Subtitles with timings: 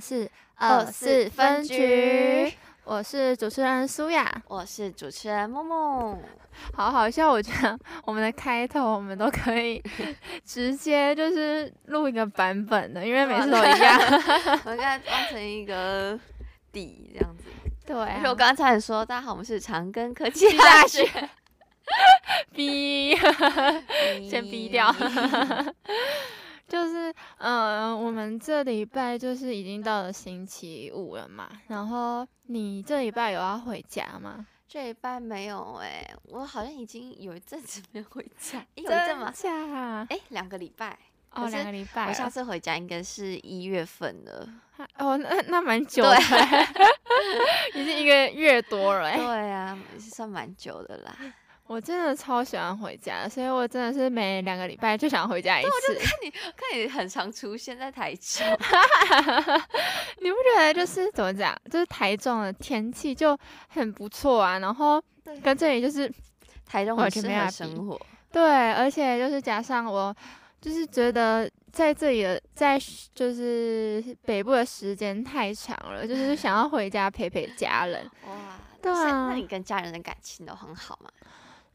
[0.00, 2.52] 是二四分局，
[2.84, 6.22] 我是主持人苏雅，我是主持人木木。
[6.74, 9.82] 好好笑，我觉得我们的开头我们都可以
[10.44, 14.00] 直接就是录一个版本的，因为每次都一样，
[14.66, 16.18] 我应该当成一个
[16.72, 17.44] 底这样子。
[17.86, 21.08] 对、啊，而且我刚才说，大家好，我们是长庚科技大学。
[22.52, 23.16] 逼，
[24.28, 24.94] 先逼掉。
[26.68, 31.48] 就是，嗯、呃，我们这礼拜就是已经到了星期五了嘛。
[31.68, 34.46] 然后你这礼拜有要回家吗？
[34.68, 38.62] 这礼拜没有哎、欸，我好像已经有一阵子没有回家。
[38.74, 39.32] 有一阵吗？
[39.34, 40.06] 假？
[40.10, 40.98] 哎，两个礼拜。
[41.30, 42.08] 哦，两个礼拜。
[42.08, 44.48] 我下次回家应该是一月份了。
[44.98, 46.16] 哦，那那蛮久的，
[47.74, 49.10] 已经一个月多了。
[49.10, 51.16] 对啊，也是算蛮久的啦。
[51.68, 55.68] 我真的超喜欢回家，所以我真的是每两个礼拜就想回家一次。
[55.68, 58.46] 我就看你，看你很常出现在台中，
[60.20, 65.00] 你不觉得就是怎么讲，就是台中的天气就很不错啊，然后
[65.42, 66.10] 跟这里就是
[66.64, 68.00] 台中完全没有生活。
[68.32, 70.14] 对，而且就是加上我，
[70.62, 72.80] 就是觉得在这里的在
[73.14, 78.10] 就是北部的时间太长了，就是想要回家陪陪家人。
[78.26, 81.10] 哇，对啊，那你跟家人的感情都很好吗？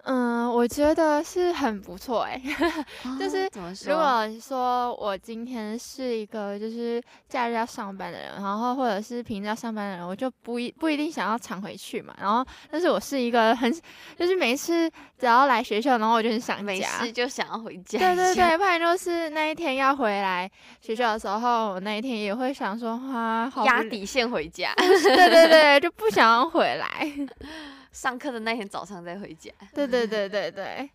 [0.06, 2.42] 嗯，我觉得是很不错哎，
[3.18, 3.50] 就是
[3.86, 12.14] 如果说我今天是一个就是假日要上班的人，然后或者是平日要上班的人，我就不一不一定想要常回去嘛。
[12.20, 13.74] 然后，但是我是一个很
[14.18, 17.98] 就是每次只要来学校，然后我就很想家，没事就想要回家。
[18.00, 20.50] 对对对，不然就是那一天要回来
[20.82, 24.74] 学校的时候，我那一天也会想说，哇，好压底线回家。
[24.78, 27.10] 对对对，就不想要回来。
[27.94, 29.50] 上课的那天早上再回家。
[29.74, 30.90] 对对对 对对，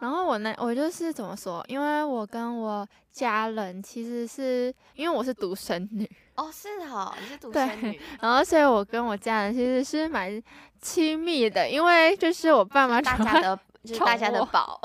[0.00, 1.64] 然后我那我就是怎么说？
[1.68, 10.42] 因为我跟我家人其实是因为我是独生女哦，是哦，你是独生 女，然后所以我跟我家人其实是蛮
[10.80, 14.80] 亲密的，因为就是我爸妈大家的， 就是大家的宝，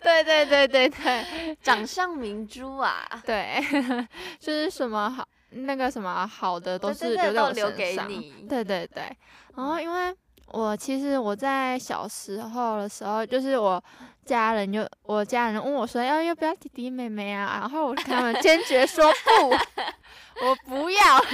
[0.00, 3.62] 对对对对对，掌上明珠啊，对，
[4.40, 8.08] 就是什么好那个什么好的都是留在我身上，
[8.48, 9.14] 对对对，
[9.54, 10.16] 然后因为。
[10.50, 13.82] 我其实我在小时候的时候，就是我
[14.24, 21.24] 家人就我家人问我说要要不要弟弟妹妹啊，然后我跟他们坚决说不，我不要。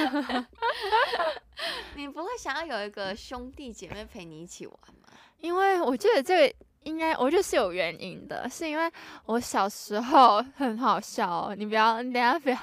[1.95, 5.09] 你不会想要有一个兄弟姐妹陪你一起玩吗？
[5.41, 6.55] 因为我觉得这个。
[6.85, 8.91] 应该我觉得是有原因的，是因为
[9.27, 11.55] 我小时候很好笑哦。
[11.57, 12.57] 你不要，你等下不要，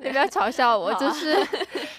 [0.00, 1.34] 你不要嘲笑我，就是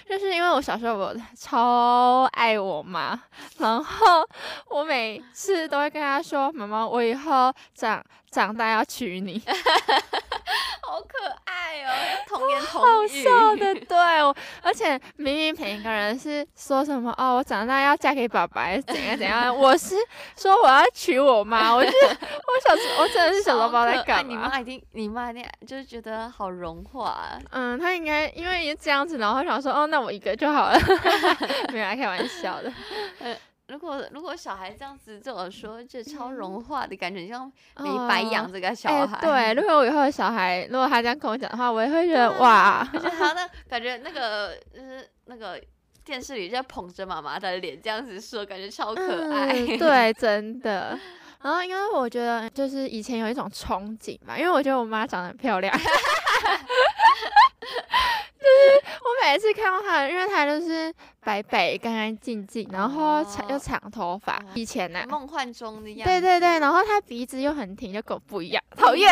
[0.08, 3.20] 就是因为我小时候我超爱我妈，
[3.58, 4.26] 然后
[4.68, 9.42] 我每次都会跟她说：“妈妈，我以后长长大要娶你。”
[10.84, 11.90] 好可爱哦，
[12.28, 13.96] 童言童语，好笑的， 对，
[14.62, 19.94] 而且明明每一个人是说什么哦，我长大要嫁给爸爸，怎样怎样， 我是
[20.36, 24.30] 说我要娶我妈，我是我小时我真的是小时候不知道在干嘛。
[24.30, 27.38] 你妈一定，你妈一定就是觉得好融化啊。
[27.50, 30.78] 嗯，她应该因为这样子，然后想说哦，那我一个就好了，
[31.72, 32.72] 没有开玩笑的。
[33.72, 39.18] 如果如果小孩这样子对我说，就超融化的感觉，像没白养这个小孩。
[39.18, 45.58] 对，如果我以后的小孩，如果他这样跟我讲的话，我也会觉得哇，而且他那感觉那个就是那个
[46.04, 49.54] 电视里在捧着妈妈的脸这样子说，感觉超可爱。
[49.54, 50.98] 嗯、 对，真的。
[51.40, 55.74] 然后因为我觉得就是以前有一种憧憬嘛，因为我觉得我妈长得很漂亮。
[57.62, 64.42] 就是我每次看到她，因为她就是白白、干干净净，然后长又长头发。
[64.54, 66.04] 以前呢、啊，梦幻中的样子。
[66.04, 69.08] 对对对，然后她鼻子又很挺，就跟我不一样， 讨厌。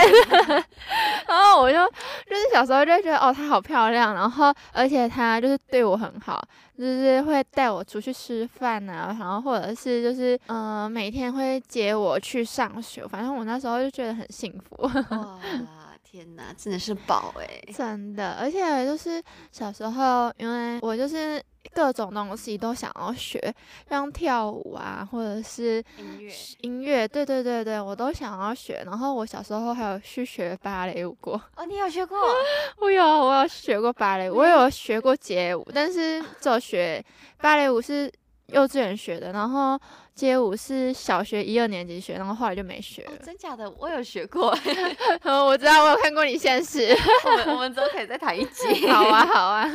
[1.28, 6.42] 然后我就就是小时候就觉得哦，她好漂亮，然后而且她就是对我很好，
[6.76, 14.90] 就是会带我出去吃饭啊，然后或者是就是嗯、呃，每天会接我去上学，反正我那时候就觉得很幸福。
[16.10, 17.72] 天呐，真的是宝哎、欸！
[17.72, 19.22] 真的，而且就是
[19.52, 21.40] 小时候，因为我就是
[21.72, 23.54] 各种东西都想要学，
[23.88, 28.82] 像跳舞啊，或者是音乐，音乐，对对对对，我都想要学。
[28.84, 31.40] 然后我小时候还有去学芭蕾舞过。
[31.54, 32.18] 哦，你有学过？
[32.80, 37.04] 我有，我有学过芭蕾舞，我有学过街舞，但是就学
[37.38, 38.12] 芭蕾舞是
[38.52, 39.78] 幼稚园学的，然后。
[40.12, 43.12] 街舞是小学一二年级学，然后后来就没学了。
[43.12, 43.70] 哦，真假的？
[43.78, 44.50] 我有学过，
[45.24, 46.94] 我知道，我有看过你现实。
[47.24, 48.86] 我们我们之后可以再谈一集。
[48.92, 49.66] 好啊，好啊。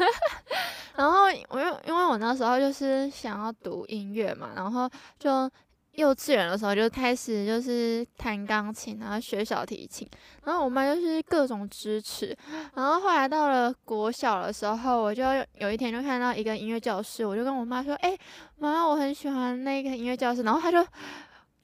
[0.95, 4.87] 然后我因因为我那时候就是想要读音乐嘛，然后
[5.17, 5.49] 就
[5.95, 10.07] 幼稚园的时候就开始就是弹钢琴，然后学小提琴，
[10.43, 12.35] 然后我妈就是各种支持。
[12.73, 18.19] 然后后来到了国小的时候，我就有一天就看到一个音乐教室，我就跟我妈说：“哎、欸，
[18.57, 20.85] 妈，我很喜欢那个音乐教室。”然后她就，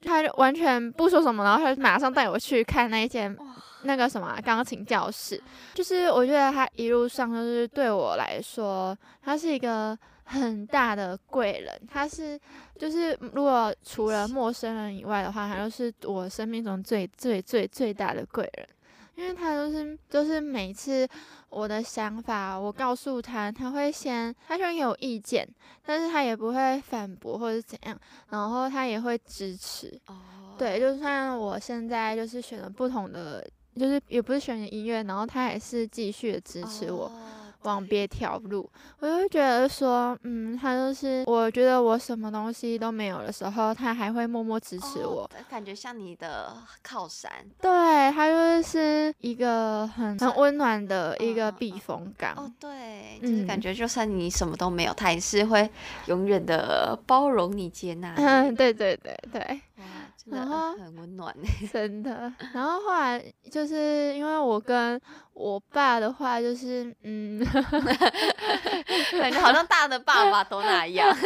[0.02, 3.36] 她就完全不说什么，然后她就马上带我去看那一间
[3.82, 5.42] 那个什么钢琴教室。
[5.74, 9.98] 就是我觉得她一路上就是对我来说，她是一个。
[10.24, 12.38] 很大的贵人，他是
[12.78, 18.68] 就是如果除了陌生人以外的话，他就是我生命中最最最最大的贵人，
[19.16, 21.06] 因为他就是就是每次
[21.50, 25.46] 我的想法，我告诉他，他会先他虽然有意见，
[25.84, 27.98] 但是他也不会反驳或者怎样，
[28.30, 30.00] 然后他也会支持。
[30.06, 30.16] 哦，
[30.56, 33.46] 对，就算我现在就是选了不同的，
[33.76, 37.06] 就是也不是选音乐，然后他也是继续的支持我。
[37.06, 37.12] 哦
[37.62, 38.68] 往别条路，
[39.00, 47.30] 我就会觉得说，嗯，他就是，我觉得我什么东西都没有的时候，他还会默默支持我，哦、感觉像你的靠山。
[47.60, 47.70] 对，
[48.12, 52.34] 他就是一个很很温暖的一个避风港。
[52.36, 55.70] 哦，对，就是感觉就算你什么都没有，嗯、他也是会
[56.06, 58.22] 永远的包容你、接纳你。
[58.24, 59.60] 嗯，对对对对。
[60.26, 61.34] 然后很温暖，
[61.72, 62.32] 真的。
[62.52, 65.00] 然后后来就是因为我跟
[65.34, 67.38] 我爸的话，就是嗯，
[69.18, 71.16] 感觉 好像大的爸爸都那样。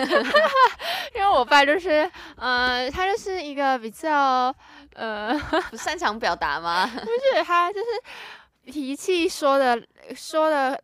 [1.15, 4.55] 因为我爸就是，呃，他就是一个比较
[4.95, 5.39] 呃
[5.71, 6.87] 不擅长表达吗？
[6.87, 9.81] 不是，他就是脾气说的
[10.15, 10.81] 说的。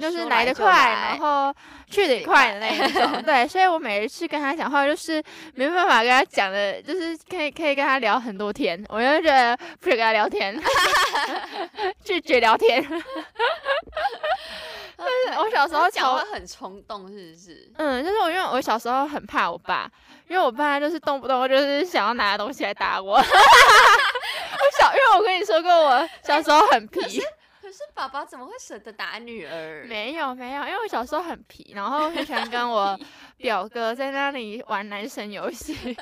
[0.00, 1.54] 就是来得快，然后
[1.90, 5.22] 去得也快的那一 种，对，所以我每一次跟他讲话，就是
[5.54, 10.58] 没办法跟他讲的，就是可以可以跟他聊很多天，我就觉得不想跟他聊天，
[12.02, 12.82] 拒绝聊天。
[15.02, 17.72] 就是我小时候讲话很冲动，是不是？
[17.76, 19.90] 嗯，就是我因为我小时候很怕我爸，
[20.28, 23.16] 因为我爸就是动不动就是想要拿东西来打我。
[23.16, 23.22] 我
[24.78, 27.20] 小，因为我跟你说过，我小时候很皮。
[27.72, 29.86] 可是爸爸怎么会舍得打女儿？
[29.88, 32.98] 没有没有，因为我小时候很皮，然后很喜欢跟我
[33.38, 35.72] 表哥在那里玩男生游戏，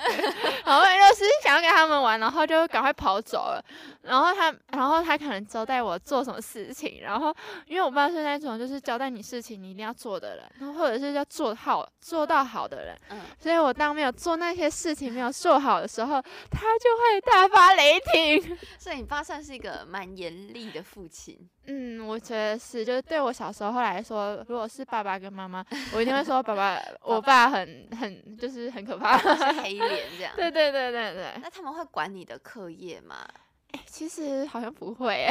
[0.67, 3.65] 然后就是想要跟他们玩，然后就赶快跑走了。
[4.03, 7.33] 然后他，然后他可能交代我做什么事情，然后
[7.67, 16.21] 因为我爸是那种就是交代你事情你一定要做的人，然后或者是要做好做到好的人，嗯，所以我当没有做那些事情没有做好的时候，
[16.51, 18.59] 他就会大发雷霆。
[18.77, 21.39] 所以你爸算是一个蛮严厉的父亲。
[21.73, 25.65] 嗯，我觉得是，就是对我小时候后来说，如果是爸爸跟妈妈，
[25.95, 30.33] 我一定会说爸爸， 我爸很很就是很可怕，是黑脸 这样。
[30.35, 31.33] 对对对对对。
[31.41, 33.25] 那他们会管你的课业吗？
[33.73, 35.29] 欸，其实好像不会。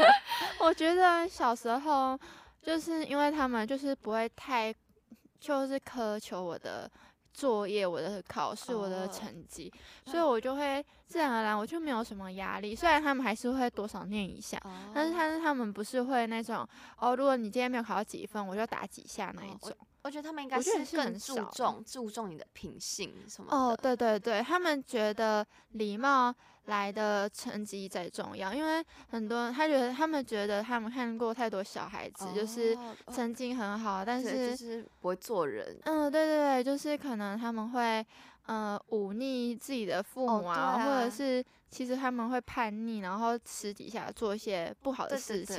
[0.58, 2.18] 我觉得小时候
[2.62, 4.74] 就是因为他们就是不会太，
[5.38, 6.90] 就是苛求我的。
[7.34, 9.70] 作业，我的考试，我的成绩
[10.06, 10.12] ，oh.
[10.12, 12.74] 所以我就会自然而然，我就没有什么压力。
[12.74, 14.72] 虽然他们还是会多少念一下，oh.
[14.94, 16.66] 但是但是他们不是会那种
[16.96, 19.76] 哦，如果你今天没有考到几分，我就打几下那一种。
[20.04, 20.06] Oh.
[20.06, 23.56] 我，觉得他们应该是更注重注重你的品性什么的。
[23.56, 26.34] 哦，对对对，他们觉得礼貌。
[26.66, 32.74] 来的成绩最重要，因为很多人他觉得他们觉得他们看过太多小孩子，哦、就是
[33.12, 35.78] 成绩很好，哦、但，是就是不会做人。
[35.84, 38.06] 嗯，对对对，就是可能他们会
[38.46, 45.56] 呃忤逆自己的父母啊，哦、啊或者是其实他们会叛逆，然后私底下做一些不好的事情。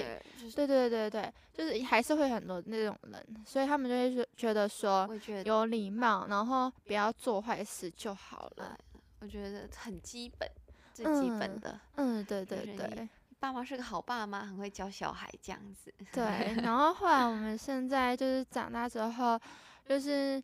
[0.55, 5.09] 对对对，对对对对，就是还是会很多那种人，所以他们就会觉得说
[5.43, 8.77] 有礼貌，然后不要做坏事就好了。
[9.19, 10.49] 我觉得很基本。
[10.93, 15.93] 最基本的，嗯，嗯，对对对，爸妈是个好爸妈，很会教小孩这样子。
[16.13, 19.37] 对，然后后来我们现在就是长大之后，
[19.85, 20.41] 就是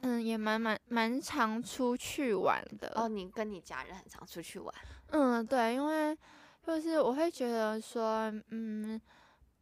[0.00, 2.92] 嗯，也蛮蛮蛮常出去玩的。
[2.94, 4.74] 哦，你跟你家人很常出去玩？
[5.10, 6.16] 嗯，对，因为
[6.66, 9.00] 就是我会觉得说，嗯。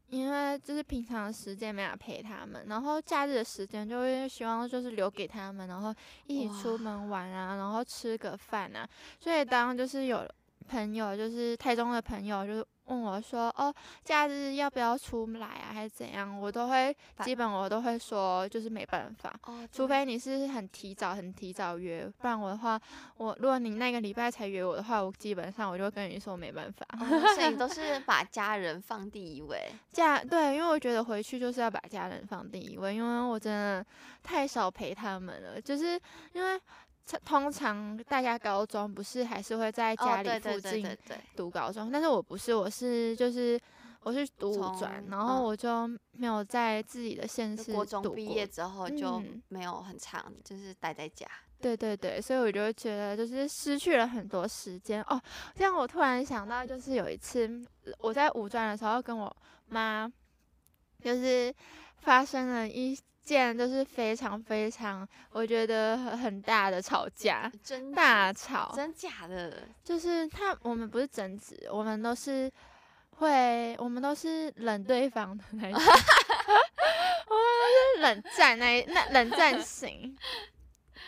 [0.09, 5.93] 因为就是平常时间没法陪他们，然后假日的时间就会希望就是留给他们，然后
[6.29, 8.89] 一起出门玩啊，然后吃个饭啊。
[9.19, 10.25] 所以当就是有
[10.67, 12.67] 朋友，就是台中的朋友，就是。
[12.87, 15.75] 问我说：“哦，假日要不要出来啊？
[15.75, 19.35] 还是怎样？”我都会，基本我都会说，就是没办法。
[19.43, 22.81] 哦，除非你是很提早、很提早约，不然我的话，
[23.17, 26.87] 我如果你那个礼拜才约我的话，我基本上我就跟你说没办法。
[26.93, 29.69] 哦，所以你 都是把家人放第一位。
[29.91, 33.85] 家对，因为我觉得回去就是要把家人放第一位，因为我真的
[34.23, 36.01] 太少陪他们了，就是
[36.35, 36.61] 因为。
[37.25, 40.97] 通常大家高中不是还是会在家里附近
[41.37, 43.61] 读高中，但是我不是，我是就是
[44.03, 47.73] 我是读五专，然后我就没有在自己的县市。
[47.73, 51.27] 国中毕业之后就没有很长，嗯、就是待在家。
[51.61, 55.21] 对对对，所以我就觉得就是失去了很多时间哦。
[55.55, 57.49] 这样我突然想到，就是有一次
[57.99, 59.37] 我在五专的时候，跟我
[59.69, 60.11] 妈
[61.01, 61.55] 就是
[61.99, 69.69] 发生了一件就是非常非常我觉得很大的吵架，真大吵，真假的？
[69.83, 72.49] 就是他我们不是争执，我们都是
[73.19, 80.17] 会，我们都是冷对方的那种， 我们都是冷战那那冷战型。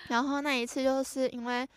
[0.09, 1.69] 然后那一次就是因为，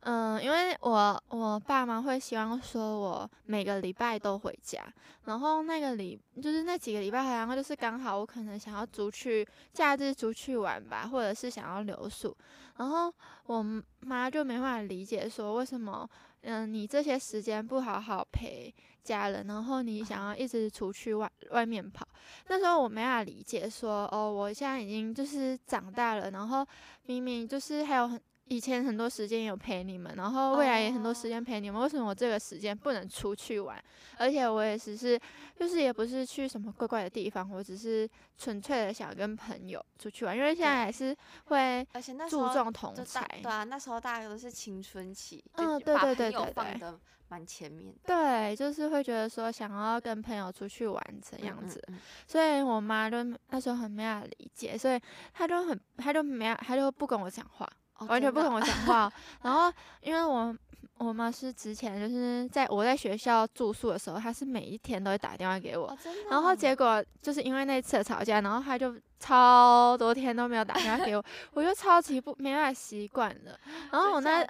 [0.00, 4.82] 嗯、因为我我爸妈会希望说我每个礼拜都回家，
[5.24, 12.34] 然后那个礼就是那几个礼拜好像就是刚好我可能想要出去假日出去玩吧，或者是想要留宿，
[12.76, 13.12] 然后
[13.44, 13.64] 我
[14.00, 16.08] 妈就没办法理解说为什么，
[16.42, 22.08] 嗯、你这些时间不好好陪家人，然后你想要一直出去外外面跑。
[22.48, 26.66] 那时候我没法理解说，哦，我现在已经就是长大了，然后
[27.02, 33.80] 明明就是还有很以前很多时间有陪你们，然后未来也很多时间陪你们，为什么我这个时间不能出去玩？
[34.18, 35.18] 而且我也只是
[35.56, 41.86] 就是也不是去什么怪怪的地方，我只是纯粹的想跟朋友出去玩，因为现在还是会
[42.28, 43.24] 注重同侪。
[43.40, 46.94] 对啊，那时候大家都是青春期，嗯，对对对对对。
[47.28, 55.00] 蛮前面的，对，就是会觉得说想要跟朋友出去玩这样子，嗯嗯嗯，所以我妈就那时候很没法理解，所以
[55.32, 57.64] 她就很，她就没，她就不跟我讲话，
[58.00, 59.10] 哦、完全不跟我讲话。
[59.42, 60.54] 然后 因为我
[60.98, 68.94] 我妈是之前就是在我在学校住宿的时候，她是每一天都会打电话给我，哦、然后结果就是因为那次的吵架，然后她就。
[69.22, 73.54] 超多天都没有打电话给我，我就超级不没办法习惯了。
[73.92, 74.42] 然后我那，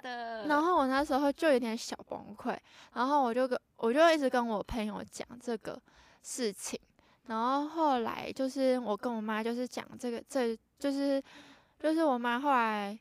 [0.47, 2.57] 然后我那时候就有点小崩溃。
[2.93, 5.77] 然后我就跟我就一直跟我朋友讲这个
[6.23, 6.79] 事情。
[7.25, 11.21] 然后后来就是我跟我妈就是讲这个，这就是
[11.77, 12.97] 就是我妈后来，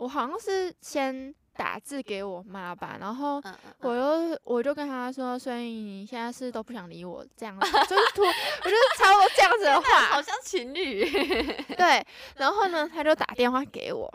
[0.00, 1.34] 我好像是先。
[1.52, 3.42] 打字给我妈吧，然后
[3.80, 11.04] 我又我就跟她说，所以你现在是都不想理我这样子，就是突，我就是差不多这样子的 话，好像情侣。
[11.76, 12.02] 对，
[12.36, 14.10] 然后呢，他就打电话给我。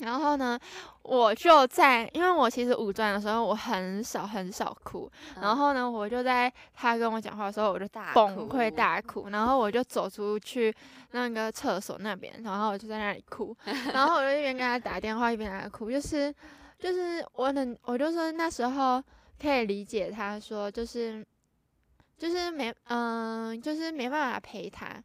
[0.00, 0.58] 然后呢，
[1.02, 5.10] 我就在，因为我其实五专的时候我很少很少哭。
[5.36, 9.30] 嗯、然后呢，我就在他跟我讲话的时候，我就大崩溃大哭。
[9.30, 10.74] 然后我就走出去
[11.12, 13.56] 那个厕所那边，然后我就在那里哭。
[13.92, 15.90] 然后我就一边跟他打电话，一边在哭。
[15.90, 16.34] 就是
[16.78, 19.02] 就是我能，我就说那时候
[19.40, 21.24] 可以理解他说，就是
[22.18, 25.02] 就是没嗯、呃，就是没办法陪他。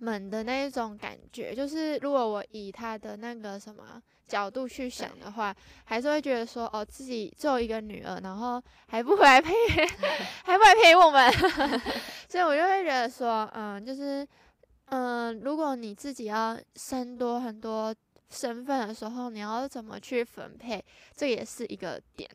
[0.00, 5.54] 们的那一种感觉，就是如果我以他的那个什么角度去想的话，
[5.84, 9.52] 还是会觉得说，哦，自己只有一个女儿，然后还不回来陪，
[10.44, 11.30] 还不来陪我们，
[12.28, 14.26] 所以我就会觉得说，嗯，就是，
[14.86, 17.94] 嗯，如果你自己要生多很多
[18.30, 22.28] 身份的时候，你要怎么去分配，这也是一个点。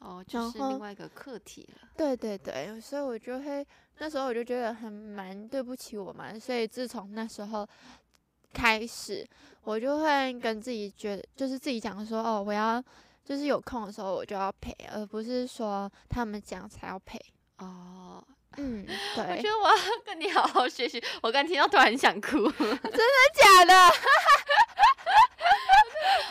[0.00, 1.88] 哦，就是另外一个课题了。
[1.96, 3.66] 对对对，所以我就会
[3.98, 7.66] 那时候我就觉得很蛮对不起我嘛，所以自从那时候
[8.52, 9.26] 开始，
[9.62, 12.82] 我就会跟自己觉得，就是自己讲说，哦，我要
[13.24, 17.18] 就是有空的时候我就要陪，而不是说他们讲才要陪。
[17.58, 18.22] 哦，
[18.56, 18.84] 嗯，
[19.14, 19.24] 对。
[19.24, 19.74] 我觉得我要
[20.04, 21.02] 跟你好好学习。
[21.22, 22.76] 我刚听到突然想哭， 真的
[23.34, 23.74] 假的？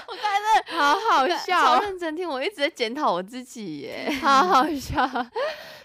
[0.08, 5.08] 我刚才好好笑，超认真听，我一直在检讨我自己耶，好好笑，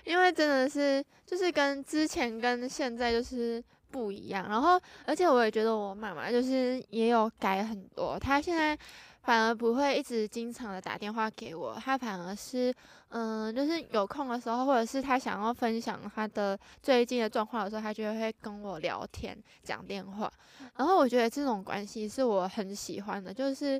[0.08, 8.76] 因为真的是就是跟之前跟现在就是不一样，然后而且我也觉得我妈妈就是也有改很多，她现在
[9.20, 12.74] 反而不会一直经常的打电话给我，她反而是
[13.10, 20.32] 嗯，就是有空的时候，或者是她想要分享她的最近的状况的时候，她就会跟我聊天讲电话，
[20.76, 23.78] 然后我觉得这种关系是我很喜欢的，就是。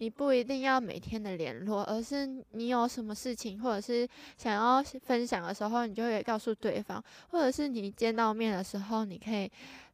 [0.00, 9.50] 你不一定要每天的联络，而是你有什么事情，或者是想要分享的时候，你就会告诉对方，或者是你见到面的时候，你可以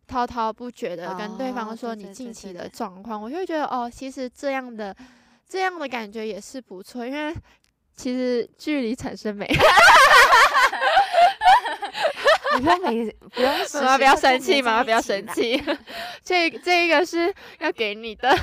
[0.06, 4.96] 滔滔不绝的跟对方说你近期的状况，我就会觉得哦，其实这样的
[5.48, 7.34] 这样的感觉也是不错，因为
[7.96, 9.44] 其实距离产生美。
[12.54, 15.60] 你不要没不要妈妈不要生气，妈妈不要生气，
[16.22, 18.32] 这这一个是要给你的。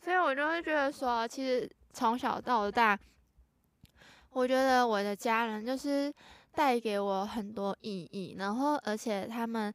[0.00, 2.98] 所以我就会觉得说，其实从小到大，
[4.30, 6.12] 我觉得我的家人就是
[6.52, 9.72] 带给我很多意义，然后而且他们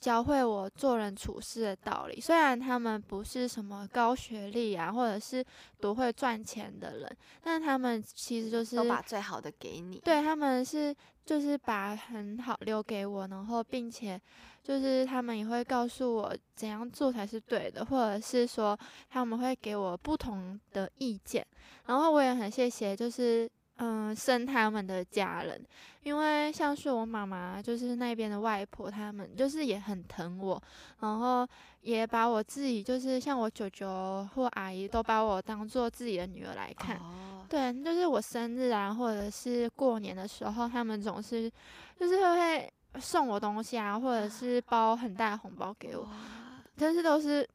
[0.00, 2.20] 教会我做人处事的道理。
[2.20, 5.44] 虽然他们不是什么高学历啊，或者是
[5.78, 10.00] 多会赚钱的人，但他们其实就是都把最好的给你。
[10.00, 10.94] 对，他们是
[11.30, 14.20] 就是把很好留给我，然后并且
[14.64, 18.76] 就是他们也会告诉我怎样做才是对的，或者是说
[19.08, 21.46] 他们会给我不同的意见。
[21.86, 23.48] 然后我也很谢谢，就是。
[23.82, 25.58] 嗯，生他们的家人，
[26.02, 30.62] 因为像是我妈妈，就是那边的外婆，他们就是也很疼我，
[31.00, 31.48] 然后
[31.80, 36.98] 也把我自己，就是像我舅舅或阿姨，都把我当做自己的女儿来看。
[36.98, 41.50] 哦、对，就是我生日啊，或者是过年的时候，他们总是
[41.98, 42.70] 就是会
[43.00, 46.06] 送我东西啊，或者是包很大的红包给我，
[46.76, 47.48] 但是都是，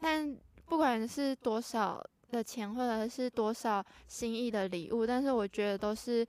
[0.00, 2.00] 但不管是多少。
[2.34, 6.26] 的钱或者是多少心意的礼物，但是我觉得都是，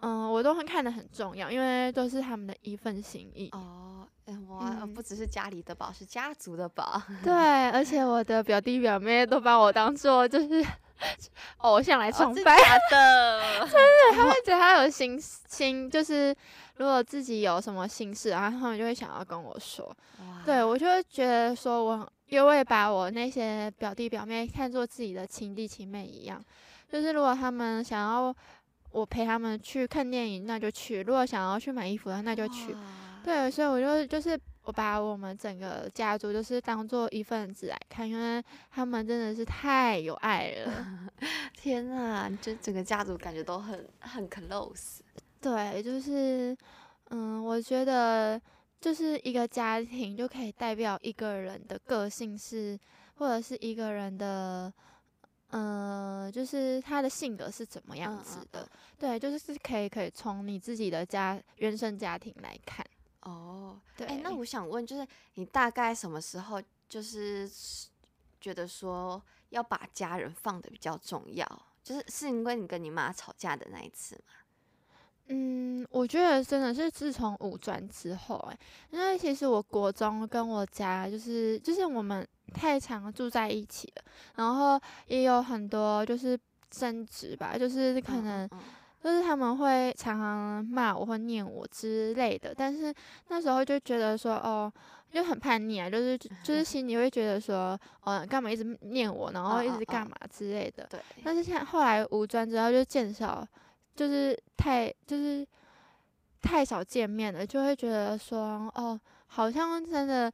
[0.00, 3.48] 嗯，我都会看得很重要，因为都是他们的一份心意。
[3.52, 4.06] 哦，
[4.48, 7.00] 我、嗯、不只是家里的宝，是家族的宝。
[7.22, 7.32] 对，
[7.70, 10.66] 而且我的表弟表妹都把我当做就是
[11.58, 16.34] 偶像来崇拜、哦、的， 真的，他会觉得他有心心，就是
[16.76, 19.94] 如果自己有什么心事，然后他们就会想要跟我说。
[20.44, 22.10] 对，我就会觉得说我。
[22.28, 26.42] 因为把我那些表弟表妹看作自己的亲弟亲妹一样，
[26.90, 28.34] 就是如果他们想要
[28.90, 32.74] 我陪他们去看电影，那就去；如果想要去买衣服，那就去。
[33.22, 41.10] 对，所以我就就是我把我们整个家族就是当做一份子来看，因为他们真的是太有爱了。
[41.56, 45.00] 天哪，这整个家族感觉都很很 close。
[45.40, 46.56] 对，就是
[47.10, 48.40] 嗯，我觉得。
[48.84, 52.78] 就是一个家庭就可以代表一个人的个性是，
[53.14, 54.70] 或者是一个人的，
[55.48, 58.60] 呃，就是他的性格是怎么样子的。
[58.60, 62.84] 嗯嗯嗯、对，就是是可以可以从你自己的家原生家庭来看。
[63.20, 64.06] 哦，对。
[64.06, 67.50] 欸、那我想问，就是你大概什么时候就是
[68.38, 71.46] 觉得说要把家人放的比较重要？
[71.82, 74.43] 就是是因为你跟你妈吵架的那一次吗？
[75.28, 78.58] 嗯，我觉得真的是自从五专之后，欸，
[78.90, 84.02] 因为其实我国中跟我家就是就是我们太常住在一起了，
[84.36, 88.46] 然后也有很多就是争执吧，就是可能
[89.02, 92.94] 就是他们会常常骂我或念我之类的，但是
[93.28, 94.70] 那时候就觉得说哦，
[95.10, 100.86] 就很叛逆啊，就是就是 心里会觉得说，哦，干嘛一直念我，然后一直干嘛之类的。
[100.90, 101.00] 对。
[101.24, 103.42] 但是现在后来五专之后就减少。
[103.94, 105.46] 就是太就是
[106.40, 110.32] 太少见面了，就会觉得说哦，好像真的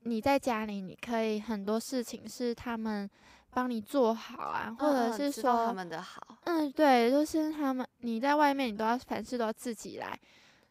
[0.00, 3.08] 你在家里，你可以很多事情是他们
[3.50, 10.18] 帮你做好啊，或者是说他们的好，嗯，对，就是他们你在外面，你都要凡事都要自己来。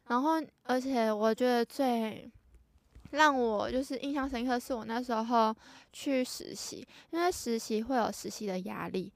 [0.08, 2.32] 然后，而且我觉得最
[3.12, 5.56] 让我就是印象深刻，是我那时候
[5.92, 9.12] 去实习，因为实习会有实习的压力。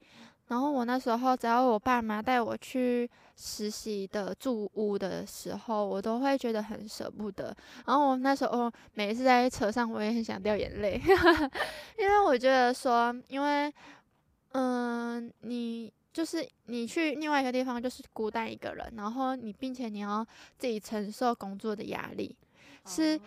[0.48, 7.46] 然后我那时候，只要我爸妈带我去实习的住屋的时候，我都会觉得很舍不得。
[7.86, 11.00] 然后我那时候每一次在车上，我也很想掉眼泪，
[11.98, 13.72] 因为我觉得说，因为
[14.52, 20.24] 嗯，你就是你去另外一个地方，就是孤单一个人，然后你并且你要
[20.58, 22.36] 自己承受工作的压力，
[22.86, 23.18] 是。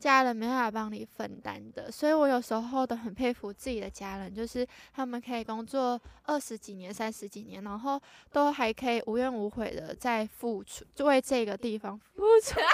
[0.00, 8.00] 家人没办法帮你分担的，所以我有时候都很佩服自己的家人，就是他们可以工作二十几年、三十几年，然后
[8.32, 12.58] 都还可以无怨无悔的在付出，就为这个地方付出。
[12.60, 12.66] 没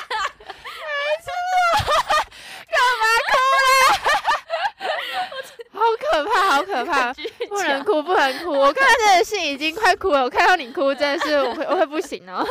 [1.25, 1.33] 错，
[2.71, 3.35] 干嘛哭
[3.67, 4.07] 啊？
[5.77, 7.12] 好可怕，好可怕！
[7.49, 8.51] 不能哭，不能哭！
[8.51, 12.47] 我看到这个戏已经快哭了，我看到你哭，真的是我会我会不行哦。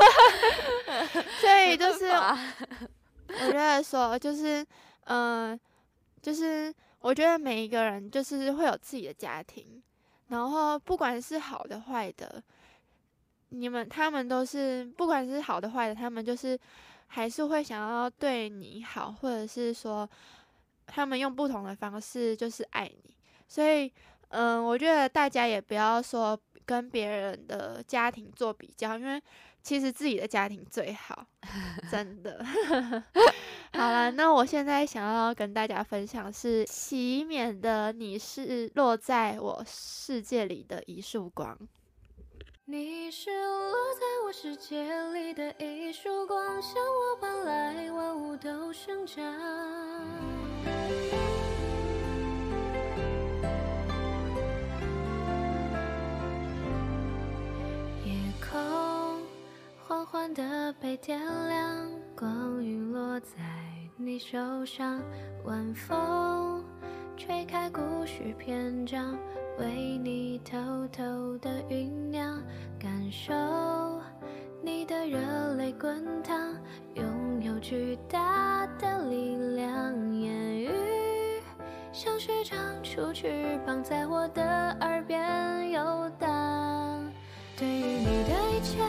[1.42, 2.12] 所以就是。
[3.28, 4.66] 我觉得说就是，
[5.06, 5.60] 嗯、
[6.22, 9.82] 就是我觉得每一个人就是会有自己的家庭，
[10.28, 12.42] 然后不管是好的坏的，
[13.50, 16.58] 你们他们都是不管是好的坏的，他们就是
[17.08, 20.08] 还是会想要对你好，或者是说
[20.86, 23.16] 他们用不同的方式就是爱你，
[23.48, 23.92] 所以，
[24.30, 29.22] 嗯、我觉得大家也不要说跟别人的家庭做比较，因为。
[29.66, 31.26] 其实自己的家庭最好，
[31.90, 32.46] 真的。
[33.74, 41.58] 好了，那我现在想要跟大家分享是席免的，你是落在我世界里的一束光。
[42.66, 49.24] 你是落在我世界里的一束光，向我奔来，万物都生长。
[59.88, 63.36] 缓缓地被点亮，光晕落在
[63.96, 65.00] 你手上，
[65.44, 66.66] 晚风
[67.16, 69.16] 吹开故事篇章，
[69.60, 70.58] 为你偷
[70.92, 72.42] 偷的酝酿，
[72.80, 73.32] 感受
[74.64, 76.56] 你的热泪滚烫，
[76.96, 80.72] 拥有巨大的力量，言语
[81.94, 87.08] 像是长出翅膀，在我的耳边游荡，
[87.56, 88.82] 对于你的一切。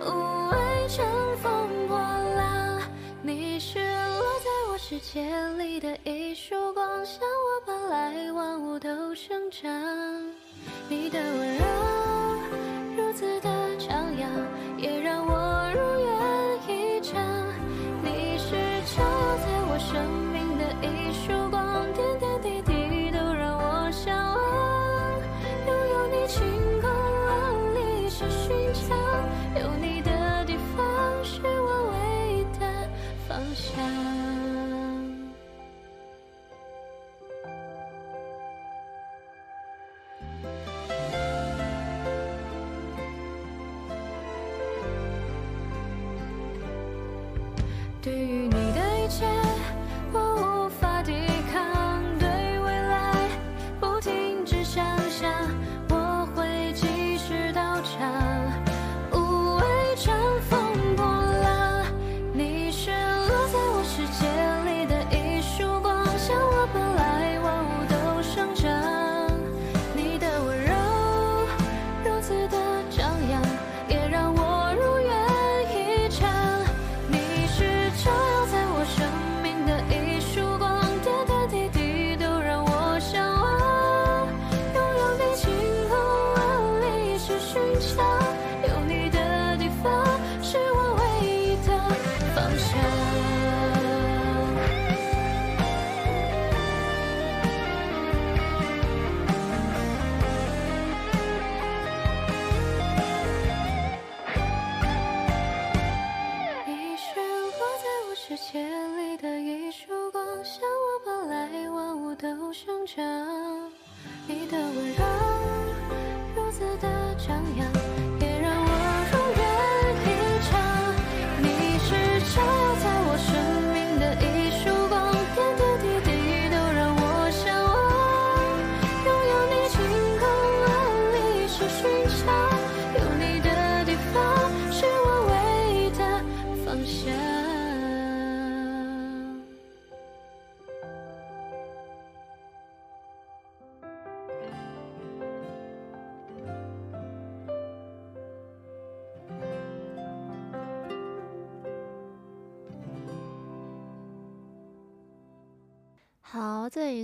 [0.00, 1.04] 无畏乘
[1.42, 2.80] 风破浪，
[3.22, 9.70] 你是落在我世界里的一束光，像我本来万物都生长。
[10.88, 11.64] 你的温柔
[12.96, 14.30] 如此的张扬，
[14.76, 16.14] 也让我如愿
[16.68, 17.20] 以偿。
[18.02, 18.50] 你是
[18.94, 19.94] 照耀在我生
[20.32, 21.43] 命的一束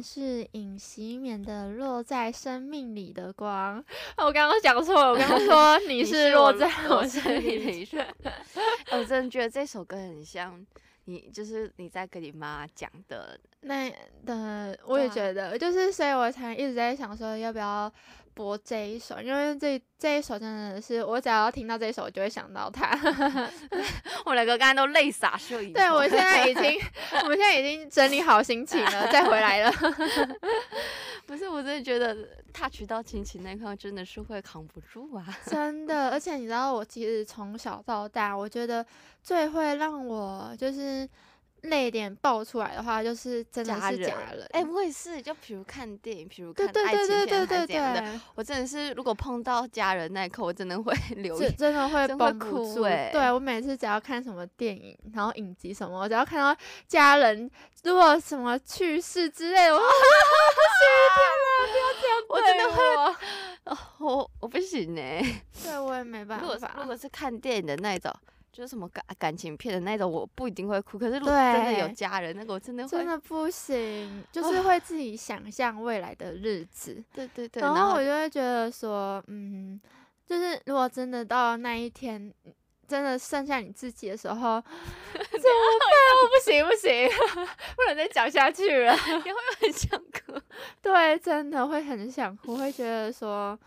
[0.02, 3.80] 是尹锡绵的《落在生命里的光》。
[4.24, 8.34] 我刚刚讲错了，我刚刚说你是落在我生命里的光。
[9.00, 10.64] 我真的觉得这首歌很像
[11.04, 13.92] 你，就是你在跟你妈讲的那
[14.24, 14.78] 的。
[14.86, 17.92] 我也觉得，就是所以我才一直在想说要不要。
[18.32, 22.96] 播这一首，因为这这一首真的是我只要听到这一首，我就会想到他。
[24.24, 25.38] 我两个刚才都泪洒。
[25.74, 26.80] 对，我现在已经，
[27.24, 29.72] 我们现在已经整理好心情了，再回来了。
[31.30, 32.12] 不是，我真的觉得
[32.52, 35.24] touch 到亲戚那块真的是会扛不住啊！
[35.46, 38.84] 真的，而且你知道，我其实从小到大，我觉得
[39.22, 41.08] 最会让我就是。
[41.62, 44.46] 泪点爆出来的话，就是真的是假人。
[44.53, 52.83] 哎、欸，我也是，就比如看电影，比如看爱情片，对对对对对对，我真的是，如果碰到家人那一刻，我真的会 流泪，真的会绷不住。
[52.83, 57.51] 欸、对，我每次只要看什么电影，然后影集什么，我只要看到家人
[57.85, 59.90] 如果什么去世之类的，我啊，
[60.81, 62.83] 天哪，不要这样，我真的会，
[63.64, 65.42] 哦、我我不行呢、欸。
[65.62, 66.44] 对，我也没办法。
[66.44, 68.12] 如果如果是看电影的那种。
[68.52, 70.98] 就是什么感感情片的那种，我不一定会哭。
[70.98, 77.02] 可是如果真的有家人，那个我真的会真的不行，就是会自己想象未来的日子。
[77.14, 79.80] 对对对，然后我就会觉得说，嗯，
[80.26, 82.32] 就是如果真的到那一天，
[82.88, 85.94] 真的剩下你自己的时候， 怎么办？
[86.22, 87.08] 我不行不行，
[87.76, 90.40] 不能再讲下去了，你会很想哭。
[90.82, 93.58] 对，真的会很想哭，会觉得说。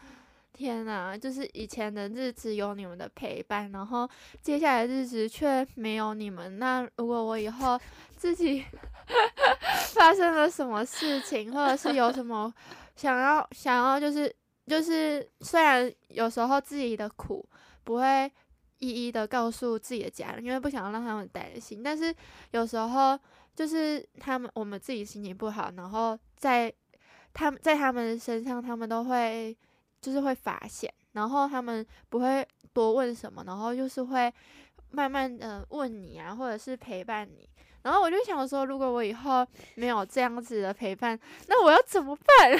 [0.54, 4.08] 天呐，就是以前的日子有你们的陪伴，然后
[4.42, 6.60] 接下来的日子却没有你们。
[6.60, 7.80] 那如果我以后
[8.16, 8.64] 自己
[9.94, 12.54] 发生了什么事情，或者是有什么
[12.96, 14.34] 想要想要就是
[14.68, 17.44] 就是虽然有时候自己的苦
[17.84, 18.32] 不会
[18.78, 22.14] 一一的告诉自己的家人，因为不想要让他们担心，但是
[22.52, 23.20] 有时候
[23.56, 26.74] 就是他们我们自己心情不好，然后在
[27.34, 29.58] 他们在他们身上，他们都会
[30.04, 34.32] 就是会发现，然后他们不会多问什么，然后就是会
[34.92, 37.50] 慢慢的问你啊，或者是陪伴你。
[37.84, 42.60] 然后我就想说，如果我以后没有这样子的陪伴，那我要怎么办？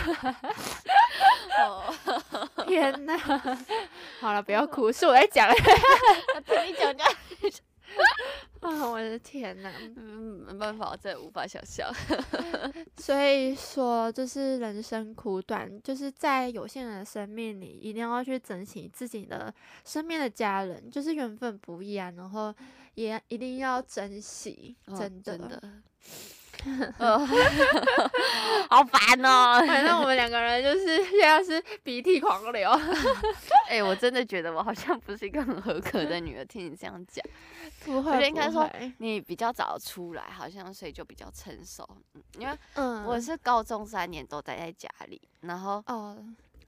[2.66, 3.18] 天哪！
[4.20, 5.50] 好了，不要哭，是我在讲。
[6.46, 7.08] 听你讲讲。
[8.68, 9.72] 啊，我的天哪！
[9.98, 11.92] 嗯，没办法，我真的无法想象。
[12.98, 19.54] 所以说，就是人生苦短，就是在有限的生命里，一定要去珍惜自己的
[19.86, 22.54] 身边的家人，就是缘分不易啊，然后
[22.96, 25.34] 也一定要珍惜，真的。
[25.34, 25.64] 哦，真的
[28.70, 29.62] 好烦哦！
[29.68, 32.70] 反正我们两个人就是现在是鼻涕狂流。
[33.68, 37.24] 哎、欸，我真的觉得我好像不是一个很合格的女儿，听你这样讲。
[37.84, 41.88] 不会，我觉得应该说你比较早出来，好像所以就比较成熟。
[42.38, 42.58] 因为
[43.06, 46.18] 我是高中三年都待在家里，然后哦，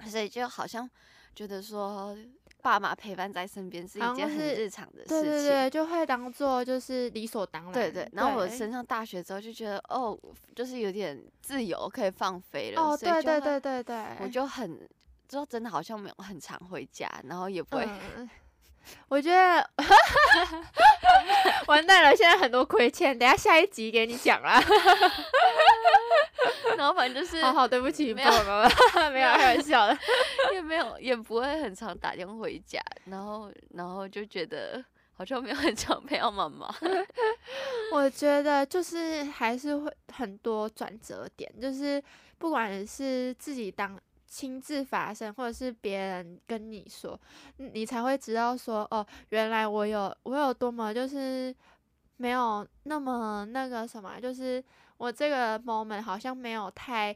[0.07, 0.89] 所以就好像
[1.33, 2.17] 觉得说。
[2.65, 7.71] 爸妈陪伴在身边是一件很日常的事情，对对对，就会当做就是理所当然。
[7.71, 10.17] 对对，然后我升上大学之后就觉得，哦，
[10.56, 12.82] 就是有点自由，可以放飞了。
[12.82, 14.80] 哦，对对对对对，我就很，
[15.28, 17.88] 就真的好像没有很常回家，然后也不会。
[18.17, 18.28] 嗯
[19.07, 19.69] 我觉得
[21.67, 24.61] 完蛋了，现在很多亏欠，等下下一集给你讲啦。
[26.77, 28.29] 然后反正就是，好好对不起， 没有
[29.11, 29.97] 没有开玩笑的，
[30.53, 36.73] 也没有也不会很常打电话回家，然后然后就觉得好像没有很常陪到妈妈。
[37.91, 42.03] 我觉得就是还是会很多转折点，就是
[42.37, 43.97] 不管是自己当。
[44.35, 47.17] 亲自发生，或者是别人跟你说，
[47.55, 51.55] 你才会知道说，哦，原来我有我有多么就是
[52.17, 54.61] 没有那么那个什么，就是
[54.97, 57.15] 我这个 moment 好像没有太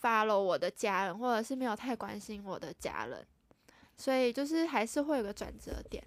[0.00, 3.26] follow 我的家人，或者是没有太关心我的家人，
[3.96, 6.00] 所以就是还是会有个转折点。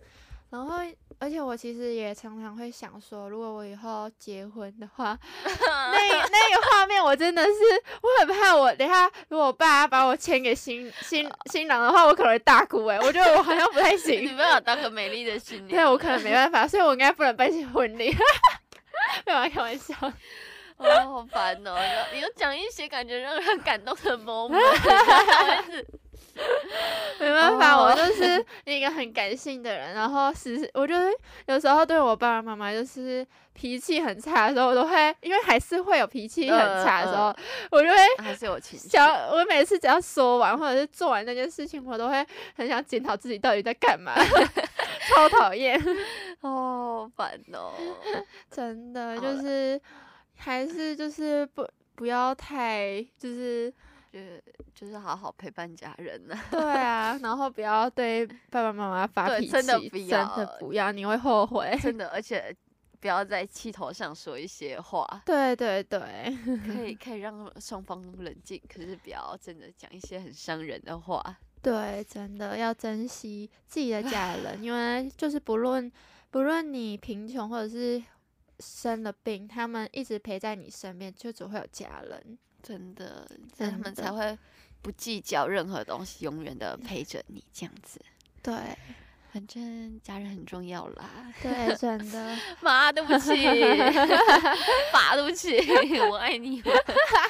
[0.51, 0.75] 然后，
[1.17, 7.51] 而且我其实也常常会想说，如果我以后结婚的话， 那那个画面我真的是，
[8.01, 14.21] 我很怕我等下如果我爸把我签给新新新郎的话，我可能会大哭诶，我觉得我好像不太行。
[14.27, 15.69] 你没有当个美丽的新 娘。
[15.69, 18.13] 对，我可能没办法，所以我应该不能办起婚礼。
[19.25, 19.95] 没有开玩笑。
[20.77, 21.77] 哦，好烦哦！
[22.11, 25.85] 你要讲一些感觉让人感动的 moment。
[27.19, 27.87] 没办法，oh.
[27.87, 29.93] 我就是一个很感性的人。
[29.93, 31.11] 然后是，我觉得
[31.45, 37.37] 有时候对我爸爸妈妈就是脾气很差的时候，我都会，因为还是会有脾气很差的时候，呃呃、
[37.71, 38.87] 我就会还是有情绪。
[38.87, 44.13] 想我每次只要说完或者是做完那件事情，我都会很想检讨自己到底在干嘛，
[45.09, 45.79] 超讨厌
[46.41, 47.73] 哦， 烦哦，
[48.49, 49.79] 真的就是
[50.37, 53.71] 还是就是不不要太就是。
[54.12, 54.19] 就
[54.76, 56.36] 就是好好陪伴家人呢。
[56.52, 61.78] 对啊，然后不要对爸爸妈妈发脾气，真的不要，真的不要，你会后悔。
[61.82, 62.54] 真的， 而且
[63.00, 65.06] 不要在气头上说一些话。
[65.26, 71.38] 对对对，可以 可以让双方冷静，可是不要真的讲一些很伤人的话。
[71.62, 75.91] 对，真的要珍惜自己的家人，因为就是不论
[76.30, 78.02] 不论你贫穷或者是
[78.60, 82.38] 生了病，他们一直陪在你身边，就只会有家人。
[82.62, 84.38] 真的，他们才会
[84.82, 88.02] 不计较任何东西，永远的陪着你这样子。
[88.41, 88.54] 对，
[89.32, 91.34] 反正家人很重要啦。
[91.41, 92.38] 对，真的。
[92.62, 93.32] 妈，对不起，
[94.91, 95.58] 爸，对不起，
[96.10, 96.63] 我爱你。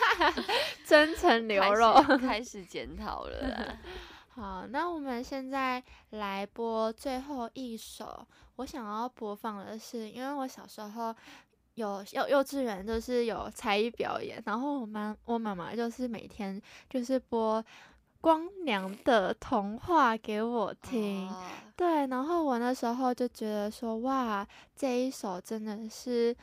[0.85, 3.77] 真诚流露，开始检讨了。
[4.29, 8.25] 好，那我们现在来播最后一首。
[8.57, 11.15] 我想要播放的是，因为我小时候。
[11.75, 17.63] 有幼幼稚园就是有才艺表演，然后我妈我妈妈就是每天就是播
[18.19, 21.43] 光良的童话给我听，哦、
[21.75, 26.35] 对，然后我那时候就觉得说哇，这一首真的是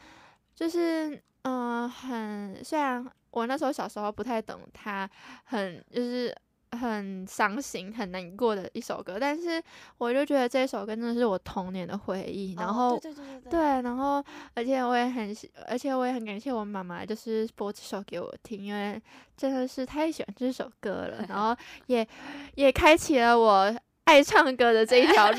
[0.55, 5.09] 就是嗯、呃、很，虽然我那时候小时候不太懂他，
[5.45, 6.35] 很就是。
[6.73, 9.63] 很伤心、很难过的一首歌，但是
[9.97, 12.55] 我就觉得这首歌真的是我童年的回忆。
[12.55, 14.23] 然后，对对对对，对，然后，
[14.55, 15.35] 而且我也很，
[15.67, 19.01] 而且我也很感谢我妈妈，就是播这首给我听，因为
[19.37, 21.25] 真的是太喜欢这首歌了。
[21.29, 22.07] 然后 也
[22.55, 25.39] 也开启了我爱唱歌的这一条路。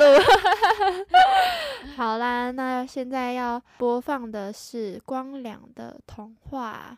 [1.95, 6.97] 好啦，那现在要播放的是光良的童话。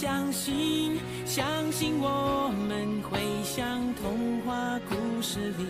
[0.00, 5.66] 相信，相信我们会像童话故事里，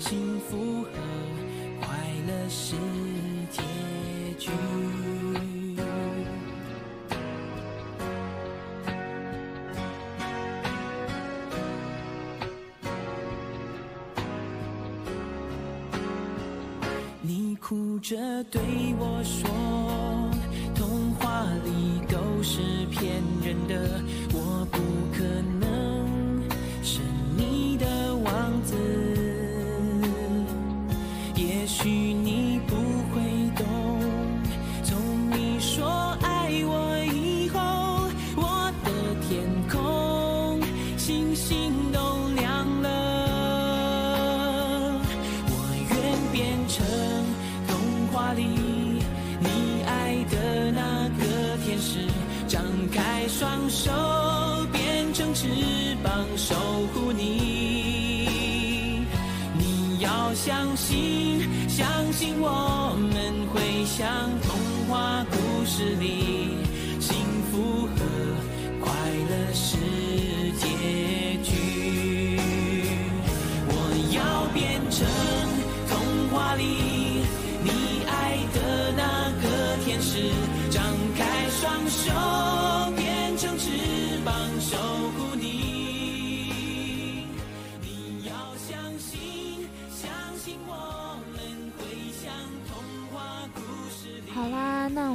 [0.00, 0.90] 幸福和
[1.80, 1.96] 快
[2.26, 2.74] 乐是
[3.52, 3.62] 结
[4.40, 4.50] 局。
[17.22, 18.16] 你哭着
[18.50, 18.60] 对
[18.98, 19.48] 我说。
[20.74, 24.78] 童话里都是骗人的，我不
[25.16, 25.57] 可能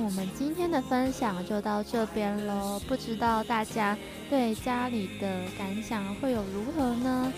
[0.04, 2.80] 我们今天的分享就到这边喽。
[2.88, 3.98] 不知道大家
[4.30, 7.32] 对家里的感想会有如何呢？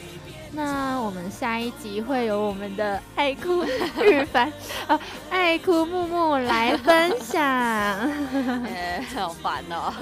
[0.52, 3.62] 那我们下一集会有我们的爱哭
[4.02, 4.52] 日凡
[4.88, 5.00] 啊，
[5.30, 7.40] 爱哭木木来分享。
[7.44, 9.94] 欸、 好烦哦。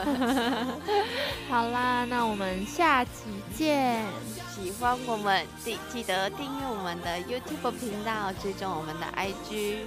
[1.49, 3.11] 好啦，那我们下期
[3.53, 4.01] 见。
[4.55, 9.77] 喜欢我们记记得订阅我们的 YouTube 频道，追踪我们的 IG。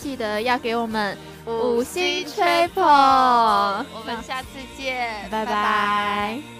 [0.00, 5.46] 记得要给我们五星吹捧，我们下次见，拜拜。
[5.46, 6.53] 拜拜。